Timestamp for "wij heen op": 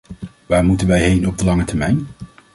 0.87-1.37